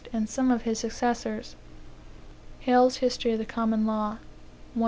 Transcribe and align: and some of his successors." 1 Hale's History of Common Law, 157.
and 0.11 0.27
some 0.27 0.49
of 0.49 0.63
his 0.63 0.79
successors." 0.79 1.55
1 2.63 2.65
Hale's 2.65 2.95
History 2.97 3.33
of 3.33 3.47
Common 3.47 3.85
Law, 3.85 4.13
157. 4.73 4.79